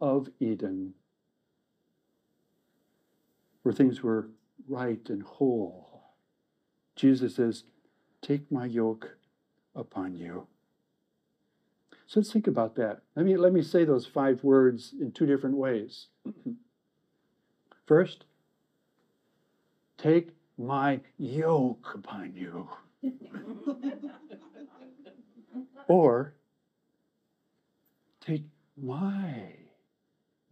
of 0.00 0.30
Eden, 0.40 0.94
where 3.64 3.74
things 3.74 4.02
were 4.02 4.30
right 4.66 5.06
and 5.10 5.22
whole. 5.22 6.04
Jesus 6.96 7.36
says, 7.36 7.64
Take 8.22 8.50
my 8.50 8.64
yoke 8.64 9.18
upon 9.76 10.14
you. 10.14 10.46
So 12.06 12.20
let's 12.20 12.32
think 12.32 12.46
about 12.46 12.76
that. 12.76 13.02
Let 13.14 13.26
me, 13.26 13.36
let 13.36 13.52
me 13.52 13.60
say 13.60 13.84
those 13.84 14.06
five 14.06 14.42
words 14.42 14.94
in 14.98 15.12
two 15.12 15.26
different 15.26 15.58
ways. 15.58 16.06
First, 17.86 18.24
take 20.04 20.28
my 20.58 21.00
yoke 21.16 21.92
upon 21.94 22.32
you. 22.34 22.68
or 25.88 26.34
take 28.20 28.44
my, 28.76 29.46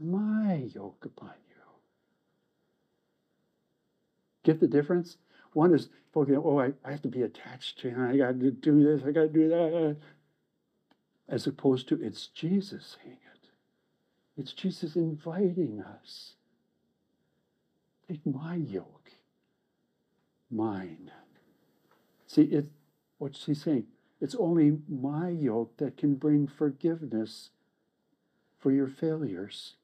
my 0.00 0.54
yoke 0.74 1.04
upon 1.04 1.34
you. 1.48 1.54
Get 4.42 4.60
the 4.60 4.66
difference? 4.66 5.18
One 5.52 5.74
is 5.74 5.90
focusing, 6.14 6.42
oh, 6.42 6.58
I, 6.58 6.72
I 6.84 6.90
have 6.90 7.02
to 7.02 7.08
be 7.08 7.22
attached 7.22 7.78
to 7.80 7.90
him. 7.90 8.08
I 8.08 8.16
got 8.16 8.40
to 8.40 8.50
do 8.50 8.82
this. 8.82 9.02
I 9.06 9.12
got 9.12 9.20
to 9.20 9.28
do 9.28 9.48
that. 9.48 9.96
As 11.28 11.46
opposed 11.46 11.88
to 11.88 12.02
it's 12.02 12.26
Jesus 12.26 12.96
saying 13.02 13.18
it. 13.34 13.48
It's 14.36 14.52
Jesus 14.54 14.96
inviting 14.96 15.82
us. 15.82 16.34
Take 18.08 18.26
my 18.26 18.56
yoke, 18.56 19.01
mine. 20.52 21.10
See, 22.26 22.42
it, 22.42 22.66
what's 23.18 23.46
he 23.46 23.54
saying? 23.54 23.86
It's 24.20 24.34
only 24.36 24.78
my 24.88 25.28
yoke 25.30 25.76
that 25.78 25.96
can 25.96 26.14
bring 26.14 26.46
forgiveness 26.46 27.50
for 28.58 28.70
your 28.70 28.88
failures. 28.88 29.74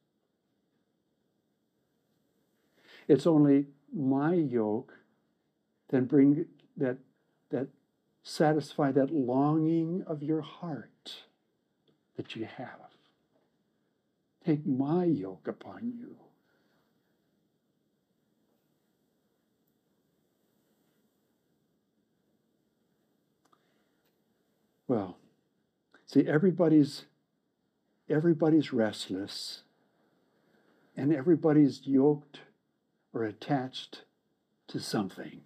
It's 3.08 3.26
only 3.26 3.66
my 3.92 4.34
yoke 4.34 4.98
then 5.88 6.04
bring 6.04 6.46
that 6.76 6.98
that 7.50 7.68
satisfy 8.22 8.92
that 8.92 9.10
longing 9.10 10.04
of 10.06 10.22
your 10.22 10.42
heart 10.42 11.14
that 12.16 12.37
you 12.37 12.44
have. 12.44 12.92
Take 14.44 14.66
my 14.66 15.04
yoke 15.04 15.48
upon 15.48 15.92
you. 15.98 16.16
Well, 24.88 25.18
see 26.07 26.26
everybody's 26.26 27.04
everybody's 28.09 28.73
restless 28.73 29.62
and 30.97 31.12
everybody's 31.12 31.87
yoked 31.87 32.40
or 33.12 33.23
attached 33.25 34.04
to 34.68 34.80
something. 34.80 35.42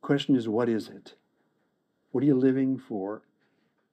Question 0.00 0.36
is, 0.36 0.48
what 0.48 0.68
is 0.68 0.88
it? 0.88 1.14
What 2.12 2.22
are 2.22 2.26
you 2.26 2.36
living 2.36 2.78
for? 2.78 3.22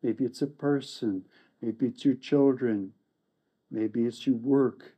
Maybe 0.03 0.23
it's 0.23 0.41
a 0.41 0.47
person. 0.47 1.23
Maybe 1.61 1.87
it's 1.87 2.05
your 2.05 2.15
children. 2.15 2.93
Maybe 3.71 4.05
it's 4.05 4.25
your 4.27 4.35
work. 4.35 4.93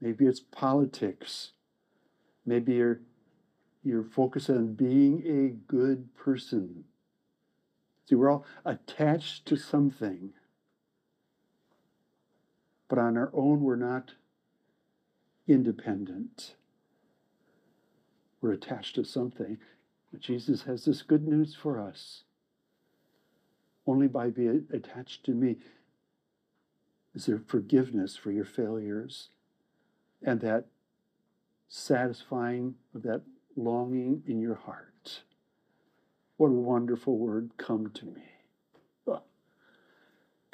Maybe 0.00 0.26
it's 0.26 0.40
politics. 0.40 1.52
Maybe 2.46 2.74
you're, 2.74 3.00
you're 3.82 4.04
focused 4.04 4.50
on 4.50 4.74
being 4.74 5.22
a 5.26 5.72
good 5.72 6.14
person. 6.14 6.84
See, 8.08 8.14
we're 8.14 8.30
all 8.30 8.46
attached 8.64 9.44
to 9.46 9.56
something. 9.56 10.30
But 12.88 12.98
on 12.98 13.18
our 13.18 13.30
own, 13.34 13.60
we're 13.60 13.76
not 13.76 14.12
independent. 15.46 16.54
We're 18.40 18.52
attached 18.52 18.94
to 18.94 19.04
something. 19.04 19.58
But 20.10 20.20
Jesus 20.20 20.62
has 20.62 20.86
this 20.86 21.02
good 21.02 21.28
news 21.28 21.54
for 21.54 21.78
us. 21.78 22.22
Only 23.86 24.08
by 24.08 24.30
being 24.30 24.66
attached 24.72 25.24
to 25.24 25.32
me 25.32 25.56
is 27.14 27.26
there 27.26 27.42
forgiveness 27.46 28.16
for 28.16 28.30
your 28.30 28.44
failures 28.46 29.28
and 30.22 30.40
that 30.40 30.64
satisfying 31.68 32.76
of 32.94 33.02
that 33.02 33.20
longing 33.54 34.22
in 34.26 34.40
your 34.40 34.54
heart. 34.54 34.94
What 36.38 36.48
a 36.48 36.52
wonderful 36.52 37.18
word, 37.18 37.50
come 37.58 37.90
to 37.90 38.06
me. 38.06 38.22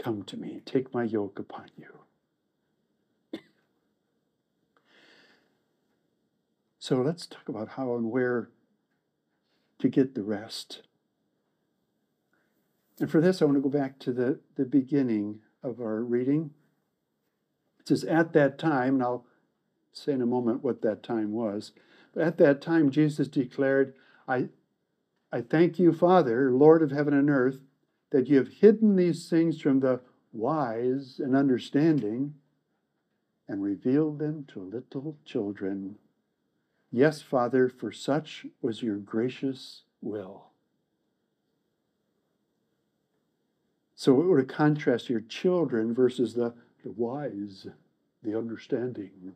Come 0.04 0.22
to 0.24 0.36
me, 0.36 0.60
take 0.66 0.92
my 0.92 1.04
yoke 1.04 1.38
upon 1.38 1.70
you. 1.78 3.40
So 6.78 7.00
let's 7.00 7.26
talk 7.26 7.48
about 7.48 7.70
how 7.70 7.94
and 7.94 8.10
where 8.10 8.50
to 9.78 9.88
get 9.88 10.14
the 10.14 10.22
rest. 10.22 10.82
And 13.00 13.10
for 13.10 13.22
this, 13.22 13.40
I 13.40 13.46
want 13.46 13.56
to 13.56 13.62
go 13.62 13.70
back 13.70 13.98
to 14.00 14.12
the, 14.12 14.40
the 14.56 14.66
beginning 14.66 15.40
of 15.62 15.80
our 15.80 16.02
reading. 16.02 16.50
It 17.80 17.88
says, 17.88 18.04
At 18.04 18.34
that 18.34 18.58
time, 18.58 18.96
and 18.96 19.02
I'll 19.02 19.24
say 19.94 20.12
in 20.12 20.20
a 20.20 20.26
moment 20.26 20.62
what 20.62 20.82
that 20.82 21.02
time 21.02 21.32
was. 21.32 21.72
But 22.12 22.24
at 22.24 22.36
that 22.36 22.60
time, 22.60 22.90
Jesus 22.90 23.28
declared, 23.28 23.94
I, 24.28 24.48
I 25.34 25.40
thank 25.40 25.80
you, 25.80 25.92
Father, 25.92 26.52
Lord 26.52 26.80
of 26.80 26.92
heaven 26.92 27.12
and 27.12 27.28
earth, 27.28 27.58
that 28.10 28.28
you 28.28 28.36
have 28.36 28.46
hidden 28.46 28.94
these 28.94 29.28
things 29.28 29.60
from 29.60 29.80
the 29.80 29.98
wise 30.32 31.18
and 31.18 31.34
understanding 31.34 32.34
and 33.48 33.60
revealed 33.60 34.20
them 34.20 34.46
to 34.52 34.60
little 34.60 35.16
children. 35.24 35.96
Yes, 36.92 37.20
Father, 37.20 37.68
for 37.68 37.90
such 37.90 38.46
was 38.62 38.80
your 38.80 38.94
gracious 38.94 39.82
will. 40.00 40.50
So, 43.96 44.14
what 44.14 44.38
a 44.38 44.44
contrast 44.44 45.10
your 45.10 45.22
children 45.22 45.92
versus 45.92 46.34
the, 46.34 46.54
the 46.84 46.92
wise, 46.92 47.66
the 48.22 48.38
understanding. 48.38 49.34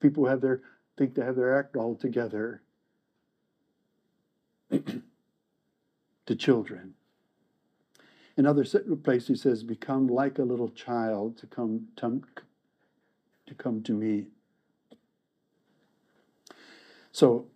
People 0.00 0.26
have 0.26 0.42
their 0.42 0.60
think 0.98 1.14
they 1.14 1.24
have 1.24 1.36
their 1.36 1.58
act 1.58 1.76
all 1.76 1.94
together. 1.94 2.60
to 6.30 6.36
children. 6.36 6.94
In 8.36 8.46
other 8.46 8.64
places, 9.02 9.26
he 9.26 9.34
says, 9.34 9.64
"Become 9.64 10.06
like 10.06 10.38
a 10.38 10.44
little 10.44 10.68
child 10.68 11.36
to 11.38 11.46
come 11.48 11.88
to, 11.96 12.22
to 13.46 13.54
come 13.56 13.82
to 13.82 13.92
me." 13.92 14.28
So, 17.10 17.48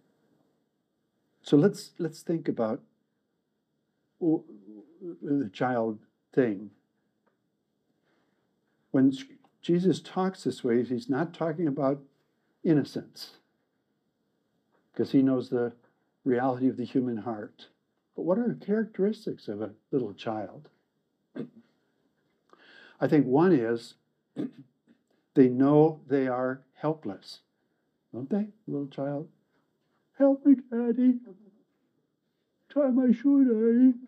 so 1.41 1.57
let's 1.57 1.93
let's 1.99 2.23
think 2.23 2.49
about 2.49 2.83
the 4.21 5.51
child 5.53 6.01
thing. 6.33 6.73
When 8.91 9.13
Jesus 9.63 10.01
talks 10.01 10.43
this 10.43 10.65
way, 10.65 10.83
he's 10.83 11.09
not 11.09 11.33
talking 11.33 11.69
about 11.69 12.03
innocence, 12.65 13.39
because 14.93 15.13
he 15.13 15.23
knows 15.23 15.49
the 15.49 15.75
reality 16.25 16.69
of 16.69 16.77
the 16.77 16.85
human 16.85 17.19
heart. 17.19 17.69
But 18.17 18.23
what 18.23 18.39
are 18.39 18.49
the 18.49 18.65
characteristics 18.65 19.49
of 19.49 19.61
a 19.61 19.71
little 19.91 20.15
child? 20.15 20.69
I 23.01 23.09
think 23.09 23.27
one 23.27 23.53
is 23.53 23.95
they 25.35 25.49
know 25.49 26.01
they 26.07 26.29
are 26.29 26.63
helpless, 26.75 27.41
don't 28.13 28.31
they, 28.31 28.49
little 28.67 28.87
child? 28.87 29.29
Help 30.17 30.47
me, 30.47 30.57
Daddy. 30.71 31.15
Tie 32.73 32.91
my 32.91 33.13
shoe, 33.13 33.45
Daddy. 33.45 33.99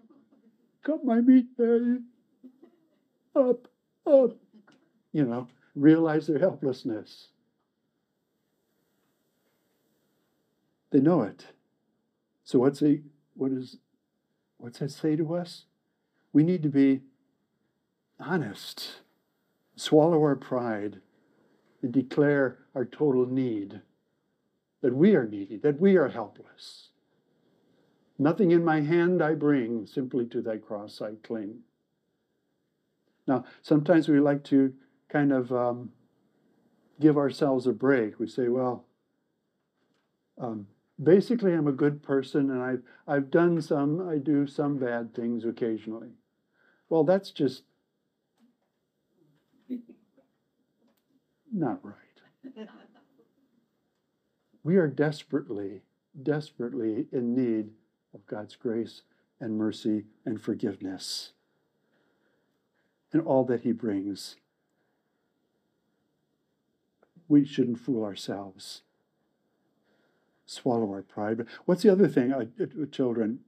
Cut 0.85 1.05
my 1.05 1.21
meat, 1.21 1.47
Daddy. 1.59 1.99
Up, 3.35 3.69
up. 4.07 4.37
You 5.13 5.25
know, 5.25 5.49
realize 5.75 6.27
their 6.27 6.39
helplessness. 6.39 7.29
They 10.91 11.01
know 11.01 11.23
it. 11.23 11.47
So 12.45 12.61
what's 12.61 12.81
he, 12.81 13.01
what 13.35 13.51
is 13.51 13.79
what's 14.59 14.79
that 14.79 14.91
say 14.91 15.17
to 15.17 15.35
us? 15.35 15.65
We 16.33 16.43
need 16.43 16.63
to 16.63 16.69
be 16.69 17.03
honest, 18.19 19.01
swallow 19.77 20.21
our 20.21 20.37
pride, 20.37 21.01
and 21.83 21.93
declare 21.93 22.59
our 22.75 22.85
total 22.85 23.27
need 23.27 23.81
that 24.83 24.95
we 24.95 25.15
are 25.15 25.27
needy, 25.27 25.57
that 25.59 25.81
we 25.81 25.97
are 25.97 26.09
helpless. 26.09 26.89
Nothing 28.19 28.51
in 28.51 28.65
my 28.65 28.81
hand 28.81 29.23
I 29.23 29.35
bring, 29.35 29.87
simply 29.87 30.27
to 30.27 30.41
thy 30.41 30.57
cross 30.57 31.01
I 31.03 31.13
cling. 31.23 31.61
Now, 33.27 33.45
sometimes 33.63 34.09
we 34.09 34.21
like 34.21 34.45
to 34.45 34.73
kind 35.09 35.33
of 35.33 35.53
um, 35.53 35.91
give 37.01 37.19
ourselves 37.19 37.67
a 37.67 37.73
break. 37.73 38.19
We 38.19 38.29
say, 38.29 38.49
well, 38.49 38.85
um, 40.39 40.67
basically, 41.03 41.53
I'm 41.53 41.67
a 41.67 41.73
good 41.73 42.03
person 42.03 42.51
and 42.51 42.63
I've, 42.63 42.83
I've 43.07 43.31
done 43.31 43.61
some, 43.61 44.09
I 44.09 44.19
do 44.19 44.47
some 44.47 44.79
bad 44.79 45.15
things 45.15 45.45
occasionally. 45.45 46.11
Well, 46.89 47.05
that's 47.05 47.31
just 47.31 47.63
not 51.53 51.81
right. 51.85 51.95
We 54.63 54.77
are 54.77 54.89
desperately, 54.89 55.83
desperately 56.23 57.07
in 57.13 57.35
need 57.35 57.71
of 58.15 58.27
God's 58.27 58.57
grace 58.57 59.03
and 59.41 59.57
mercy 59.57 60.05
and 60.25 60.41
forgiveness 60.41 61.33
and 63.13 63.23
all 63.23 63.45
that 63.45 63.61
He 63.61 63.73
brings. 63.73 64.37
We 67.29 67.45
shouldn't 67.45 67.79
fool 67.79 68.05
ourselves, 68.05 68.83
swallow 70.47 70.91
our 70.91 71.03
pride. 71.03 71.39
But 71.39 71.47
what's 71.65 71.83
the 71.83 71.93
other 71.93 72.09
thing 72.09 72.33
uh, 72.33 72.47
with 72.59 72.93
children? 72.93 73.41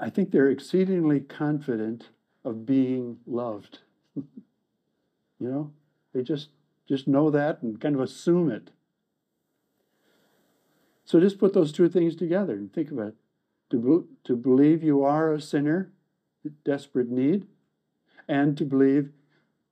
I 0.00 0.10
think 0.10 0.30
they're 0.30 0.50
exceedingly 0.50 1.20
confident 1.20 2.08
of 2.44 2.66
being 2.66 3.18
loved. 3.26 3.80
you 4.16 4.24
know, 5.38 5.70
they 6.14 6.22
just 6.22 6.48
just 6.88 7.06
know 7.06 7.30
that 7.30 7.62
and 7.62 7.80
kind 7.80 7.94
of 7.94 8.00
assume 8.00 8.50
it. 8.50 8.70
So 11.04 11.20
just 11.20 11.38
put 11.38 11.52
those 11.52 11.72
two 11.72 11.88
things 11.88 12.16
together 12.16 12.54
and 12.54 12.72
think 12.72 12.90
of 12.90 12.98
it. 12.98 13.14
To, 13.70 14.06
to 14.24 14.36
believe 14.36 14.82
you 14.82 15.02
are 15.02 15.32
a 15.32 15.40
sinner, 15.40 15.90
desperate 16.64 17.08
need, 17.08 17.46
and 18.28 18.58
to 18.58 18.64
believe 18.64 19.10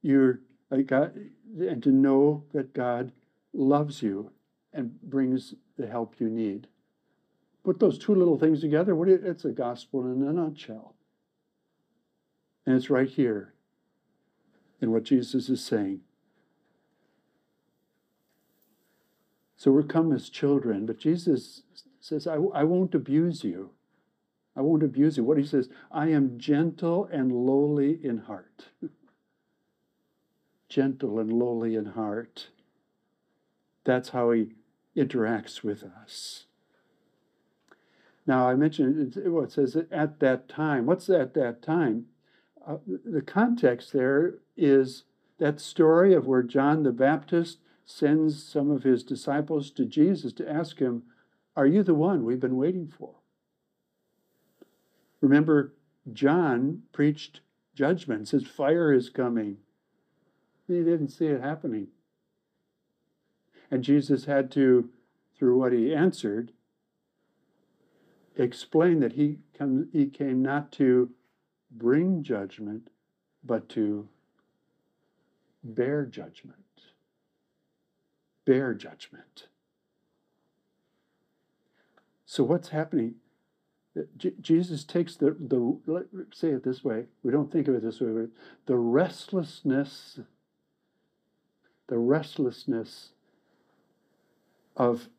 you're 0.01 0.41
like 0.71 0.87
God, 0.87 1.15
and 1.59 1.83
to 1.83 1.91
know 1.91 2.45
that 2.55 2.73
God 2.73 3.13
loves 3.53 4.03
you 4.03 4.31
and 4.73 5.01
brings 5.03 5.55
the 5.77 5.87
help 5.87 6.15
you 6.19 6.29
need. 6.29 6.67
Put 7.65 7.79
those 7.79 7.99
two 7.99 8.15
little 8.15 8.39
things 8.39 8.61
together, 8.61 8.95
what 8.95 9.09
it's 9.09 9.45
a 9.45 9.51
gospel 9.51 10.01
in 10.11 10.23
a 10.27 10.33
nutshell. 10.33 10.95
And 12.67 12.77
it's 12.77 12.91
right 12.91 13.09
here 13.09 13.55
in 14.81 14.93
what 14.93 15.05
Jesus 15.05 15.49
is 15.49 15.63
saying. 15.63 16.01
So 19.57 19.71
we're 19.71 19.83
come 19.83 20.13
as 20.13 20.31
children, 20.31 20.87
but 20.87 20.99
Jesus 20.99 21.63
says, 22.01 22.27
I, 22.27 22.37
I 22.37 22.65
won't 22.65 22.95
abuse 22.95 23.45
you. 23.45 23.71
I 24.57 24.63
won't 24.63 24.83
abuse 24.83 25.19
you. 25.19 25.25
What 25.25 25.37
he 25.37 25.45
says, 25.45 25.69
I 25.91 26.09
am 26.09 26.39
gentle 26.39 27.09
and 27.13 27.31
lowly 27.31 27.99
in 28.03 28.19
heart. 28.19 28.69
gentle 30.71 31.19
and 31.19 31.31
lowly 31.31 31.75
in 31.75 31.85
heart. 31.87 32.49
That's 33.85 34.09
how 34.11 34.31
he 34.31 34.55
interacts 35.01 35.63
with 35.63 35.83
us. 35.83 36.45
Now, 38.27 38.49
I 38.49 38.55
mentioned 38.55 39.17
what 39.27 39.45
it 39.45 39.53
says 39.53 39.77
at 39.91 40.21
that 40.21 40.49
time. 40.49 40.87
What's 40.87 41.09
at 41.09 41.35
that 41.35 41.63
time? 41.63 42.07
Uh, 42.67 42.77
the 42.87 43.23
context 43.23 43.93
there 43.93 44.35
is 44.57 45.05
that 45.39 45.61
story 45.61 46.15
of 46.15 46.27
where 46.27 46.43
John 46.43 46.83
the 46.83 46.93
Baptist 46.93 47.59
sends 47.87 48.43
some 48.43 48.71
of 48.71 48.85
his 48.85 49.03
disciples 49.03 49.71
to 49.73 49.85
Jesus 49.85 50.33
to 50.35 50.49
ask 50.49 50.79
him, 50.79 51.05
Are 51.57 51.67
you 51.67 51.83
the 51.83 51.95
one 51.95 52.25
we've 52.25 52.39
been 52.39 52.57
waiting 52.57 52.87
for? 52.87 53.15
Remember, 55.21 55.75
John 56.13 56.83
preached 56.93 57.41
judgment, 57.75 58.29
says 58.29 58.47
fire 58.47 58.93
is 58.93 59.11
coming. 59.11 59.57
He 60.69 60.83
didn't 60.85 61.09
see 61.09 61.27
it 61.27 61.41
happening. 61.41 61.89
And 63.71 63.85
Jesus 63.85 64.25
had 64.25 64.51
to, 64.53 64.89
through 65.39 65.59
what 65.59 65.73
he 65.73 65.95
answered, 65.95 66.53
explain 68.37 69.01
that 69.01 69.13
he, 69.13 69.39
come, 69.57 69.89
he 69.93 70.07
came 70.07 70.43
not 70.43 70.73
to 70.73 71.11
bring 71.71 72.23
judgment, 72.23 72.89
but 73.45 73.69
to 73.71 74.09
bear 75.63 76.05
judgment 76.05 76.57
bear 78.51 78.75
judgment. 78.75 79.47
So 82.27 82.43
what's 82.43 82.71
happening? 82.71 83.15
J- 84.17 84.35
Jesus 84.41 84.83
takes 84.83 85.15
the, 85.15 85.37
the, 85.39 85.79
let 85.87 86.07
say 86.35 86.49
it 86.49 86.65
this 86.65 86.83
way, 86.83 87.05
we 87.23 87.31
don't 87.31 87.53
think 87.53 87.69
of 87.69 87.77
it 87.77 87.83
this 87.83 88.01
way, 88.01 88.27
the 88.67 88.77
restlessness, 88.77 90.19
the 91.89 91.99
restlessness 91.99 93.11
of, 94.81 95.11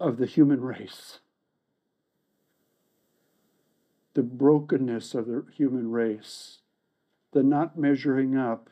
of 0.00 0.16
the 0.16 0.26
human 0.26 0.60
race, 0.60 1.20
the 4.14 4.22
brokenness 4.24 5.14
of 5.14 5.26
the 5.26 5.44
human 5.56 5.92
race, 5.92 6.58
the 7.30 7.44
not 7.44 7.78
measuring 7.78 8.36
up, 8.36 8.68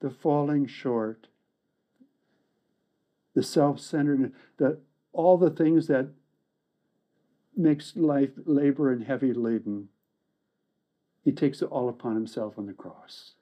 the 0.00 0.10
falling 0.10 0.66
short, 0.66 1.28
the 3.36 3.44
self-centeredness, 3.44 4.32
the 4.56 4.80
all 5.12 5.38
the 5.38 5.50
things 5.50 5.86
that 5.86 6.08
makes 7.56 7.94
life 7.94 8.30
labor 8.44 8.90
and 8.90 9.04
heavy 9.04 9.32
laden. 9.32 9.88
He 11.22 11.30
takes 11.30 11.62
it 11.62 11.66
all 11.66 11.88
upon 11.88 12.16
himself 12.16 12.58
on 12.58 12.66
the 12.66 12.72
cross. 12.72 13.34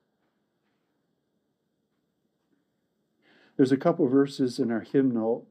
There's 3.58 3.72
a 3.72 3.76
couple 3.76 4.08
verses 4.08 4.58
in 4.58 4.70
our 4.70 4.80
hymnal 4.80 5.46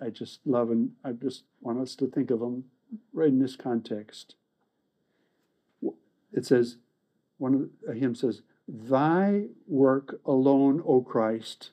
I 0.00 0.08
just 0.08 0.40
love 0.46 0.70
and 0.70 0.92
I 1.04 1.12
just 1.12 1.44
want 1.60 1.80
us 1.80 1.94
to 1.96 2.06
think 2.06 2.30
of 2.30 2.40
them 2.40 2.64
right 3.12 3.28
in 3.28 3.38
this 3.38 3.56
context. 3.56 4.34
It 6.32 6.46
says, 6.46 6.76
one 7.38 7.54
of 7.54 7.68
the, 7.86 7.94
hymn 7.94 8.14
says, 8.14 8.42
Thy 8.66 9.46
work 9.66 10.20
alone, 10.24 10.82
O 10.86 11.02
Christ, 11.02 11.70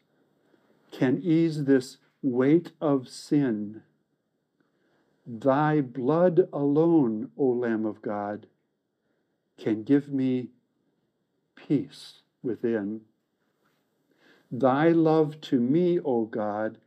can 0.91 1.21
ease 1.23 1.65
this 1.65 1.97
weight 2.21 2.71
of 2.81 3.07
sin. 3.07 3.83
Thy 5.25 5.81
blood 5.81 6.49
alone, 6.51 7.29
O 7.37 7.45
Lamb 7.45 7.85
of 7.85 8.01
God, 8.01 8.47
can 9.57 9.83
give 9.83 10.09
me 10.09 10.49
peace 11.55 12.21
within. 12.41 13.01
Thy 14.51 14.89
love 14.89 15.41
to 15.41 15.59
me, 15.59 15.99
O 15.99 16.25
God, 16.25 16.77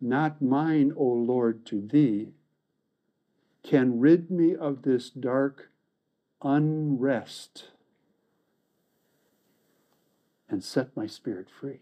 not 0.00 0.42
mine, 0.42 0.92
O 0.96 1.04
Lord, 1.04 1.64
to 1.66 1.80
thee, 1.80 2.32
can 3.62 4.00
rid 4.00 4.30
me 4.30 4.54
of 4.54 4.82
this 4.82 5.10
dark 5.10 5.70
unrest 6.42 7.70
and 10.48 10.62
set 10.62 10.96
my 10.96 11.06
spirit 11.06 11.48
free. 11.48 11.80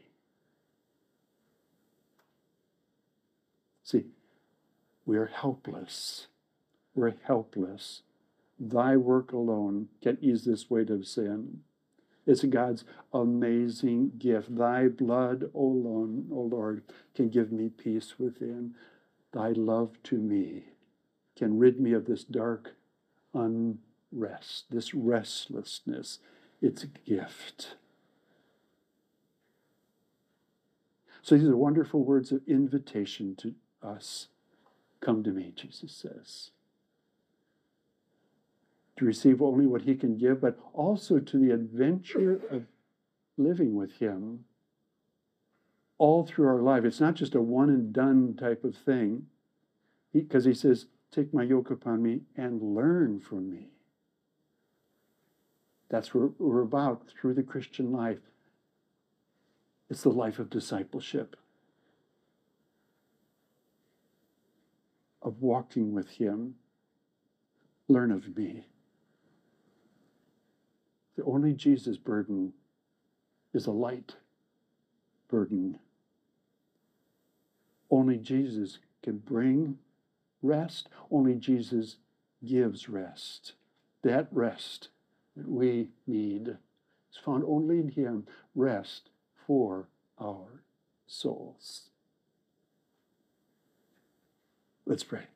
See, 3.83 4.05
we 5.05 5.17
are 5.19 5.27
helpless. 5.27 6.29
We're 6.95 7.15
helpless. 7.25 8.03
Thy 8.59 8.97
work 8.97 9.33
alone 9.33 9.89
can 10.03 10.19
ease 10.21 10.45
this 10.45 10.71
weight 10.71 10.91
of 10.91 11.07
sin. 11.07 11.61
It's 12.27 12.45
God's 12.45 12.85
amazing 13.13 14.13
gift. 14.19 14.57
Thy 14.57 14.89
blood, 14.89 15.51
alone, 15.55 16.29
o 16.31 16.41
Lord, 16.41 16.83
can 17.15 17.29
give 17.29 17.51
me 17.51 17.69
peace 17.69 18.19
within. 18.19 18.75
Thy 19.33 19.49
love 19.49 20.03
to 20.05 20.19
me 20.19 20.65
can 21.37 21.59
rid 21.59 21.81
me 21.81 21.93
of 21.93 22.07
this 22.07 22.25
dark 22.25 22.75
unrest, 23.35 24.67
this 24.71 24.95
restlessness. 24.95 26.19
It's 26.61 26.85
a 26.85 26.87
gift. 26.87 27.77
So 31.23 31.37
these 31.37 31.49
are 31.49 31.57
wonderful 31.57 32.05
words 32.05 32.31
of 32.33 32.43
invitation 32.47 33.35
to 33.37 33.55
us. 33.83 34.29
Come 35.01 35.25
to 35.25 35.31
me, 35.31 35.53
Jesus 35.57 35.93
says 35.93 36.51
to 39.03 39.07
receive 39.07 39.43
only 39.43 39.67
what 39.67 39.83
He 39.83 39.97
can 39.97 40.17
give, 40.17 40.41
but 40.41 40.57
also 40.73 41.19
to 41.19 41.39
the 41.39 41.51
adventure 41.51 42.41
of 42.51 42.67
living 43.37 43.75
with 43.75 43.99
Him 43.99 44.45
all 45.99 46.25
through 46.25 46.47
our 46.47 46.63
life. 46.63 46.85
It's 46.85 47.01
not 47.01 47.17
just 47.17 47.35
a 47.35 47.41
one 47.41 47.69
and 47.69 47.93
done 47.93 48.37
type 48.39 48.63
of 48.63 48.77
thing, 48.77 49.27
because 50.13 50.45
he, 50.45 50.51
he 50.51 50.55
says, 50.55 50.87
Take 51.11 51.35
my 51.35 51.43
yoke 51.43 51.71
upon 51.71 52.03
me 52.03 52.21
and 52.37 52.75
learn 52.75 53.21
from 53.21 53.51
me. 53.51 53.69
That's 55.91 56.15
what 56.15 56.41
we're 56.41 56.63
about 56.63 57.03
through 57.09 57.35
the 57.35 57.43
Christian 57.43 57.93
life. 57.93 58.21
It's 59.91 60.03
the 60.03 60.11
life 60.11 60.39
of 60.39 60.49
discipleship, 60.49 61.37
of 65.21 65.43
walking 65.43 65.93
with 65.93 66.09
Him. 66.09 66.55
Learn 67.89 68.11
of 68.11 68.35
me. 68.37 68.65
The 71.17 71.25
only 71.25 71.53
Jesus 71.53 71.99
burden 71.99 72.53
is 73.53 73.67
a 73.67 73.71
light 73.71 74.17
burden. 75.29 75.79
Only 77.91 78.17
Jesus 78.17 78.79
can 79.03 79.19
bring 79.19 79.79
rest. 80.43 80.89
Only 81.11 81.35
Jesus 81.35 81.97
gives 82.45 82.89
rest. 82.89 83.53
That 84.03 84.29
rest 84.31 84.89
that 85.37 85.49
we 85.49 85.89
need 86.07 86.49
is 86.49 87.19
found 87.25 87.45
only 87.47 87.79
in 87.79 87.89
Him. 87.89 88.27
Rest 88.55 89.11
for 89.47 89.89
our 90.19 90.63
souls. 91.07 91.91
Let's 94.87 95.05
pray. 95.05 95.32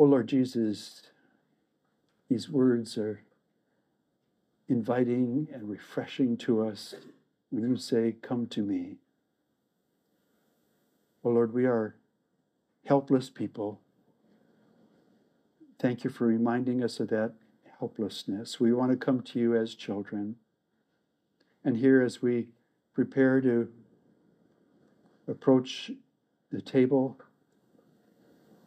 Oh 0.00 0.04
Lord 0.04 0.28
Jesus, 0.28 1.02
these 2.28 2.48
words 2.48 2.96
are 2.96 3.22
inviting 4.68 5.48
and 5.52 5.68
refreshing 5.68 6.36
to 6.36 6.64
us 6.64 6.94
when 7.50 7.68
you 7.68 7.76
say, 7.76 8.14
Come 8.22 8.46
to 8.48 8.62
me. 8.62 8.98
Oh 11.24 11.30
Lord, 11.30 11.52
we 11.52 11.66
are 11.66 11.96
helpless 12.86 13.28
people. 13.28 13.80
Thank 15.80 16.04
you 16.04 16.10
for 16.10 16.28
reminding 16.28 16.84
us 16.84 17.00
of 17.00 17.08
that 17.08 17.32
helplessness. 17.80 18.60
We 18.60 18.72
want 18.72 18.92
to 18.92 18.96
come 18.96 19.20
to 19.22 19.40
you 19.40 19.56
as 19.56 19.74
children. 19.74 20.36
And 21.64 21.76
here, 21.76 22.02
as 22.02 22.22
we 22.22 22.46
prepare 22.94 23.40
to 23.40 23.68
approach 25.26 25.90
the 26.52 26.62
table, 26.62 27.18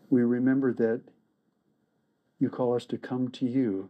we 0.10 0.24
remember 0.24 0.74
that 0.74 1.02
you 2.42 2.50
call 2.50 2.76
us 2.76 2.86
to 2.88 2.98
come 2.98 3.30
to 3.30 3.46
you, 3.46 3.90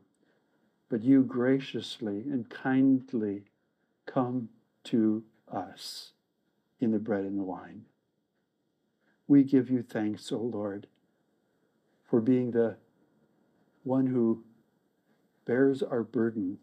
but 0.90 1.02
you 1.02 1.24
graciously 1.24 2.20
and 2.30 2.50
kindly 2.50 3.46
come 4.06 4.50
to 4.84 5.24
us 5.50 6.12
in 6.82 6.92
the 6.92 7.00
bread 7.00 7.24
and 7.24 7.40
the 7.40 7.44
wine. 7.44 7.86
We 9.26 9.46
give 9.46 9.70
you 9.70 9.82
thanks, 9.82 10.30
O 10.34 10.38
Lord, 10.38 10.88
for 12.04 12.20
being 12.20 12.52
the 12.52 12.76
one 13.84 14.08
who 14.08 14.44
bears 15.46 15.82
our 15.82 16.04
burden 16.04 16.58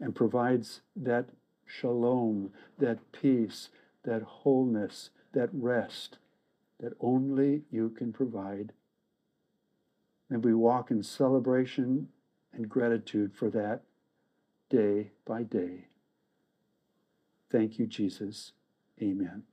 and 0.00 0.12
provides 0.12 0.80
that 0.96 1.26
shalom, 1.64 2.50
that 2.78 2.98
peace, 3.12 3.68
that 4.02 4.22
wholeness, 4.22 5.10
that 5.32 5.50
rest 5.52 6.18
that 6.80 6.94
only 7.00 7.62
you 7.70 7.90
can 7.90 8.12
provide 8.12 8.72
and 10.30 10.44
we 10.44 10.54
walk 10.54 10.90
in 10.90 11.02
celebration 11.02 12.08
and 12.52 12.68
gratitude 12.68 13.32
for 13.34 13.50
that 13.50 13.82
day 14.70 15.10
by 15.24 15.42
day. 15.42 15.86
Thank 17.50 17.78
you, 17.78 17.86
Jesus. 17.86 18.52
Amen. 19.00 19.44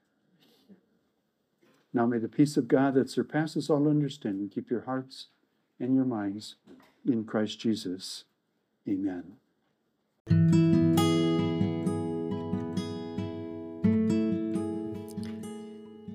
Now 1.94 2.06
may 2.06 2.20
the 2.20 2.30
peace 2.30 2.58
of 2.58 2.68
God 2.68 2.94
that 2.96 3.10
surpasses 3.10 3.70
all 3.70 3.88
understanding 3.88 4.50
keep 4.50 4.70
your 4.70 4.82
hearts 4.82 5.28
and 5.80 5.94
your 5.96 6.06
minds 6.06 6.56
in 7.06 7.26
Christ 7.26 7.60
Jesus. 7.60 8.24
Amen. 8.88 9.34